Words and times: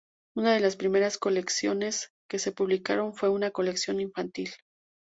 Una 0.35 0.53
de 0.55 0.59
las 0.59 0.77
primeras 0.77 1.19
colecciones 1.19 2.09
que 2.27 2.39
se 2.39 2.51
publicaron 2.51 3.13
fue 3.13 3.29
una 3.29 3.51
colección 3.51 3.99
infantil. 3.99 4.51